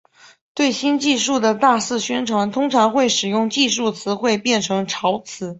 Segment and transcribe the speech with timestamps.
[0.55, 5.47] 对新技术的大肆宣传通常会使技术词汇变成潮词。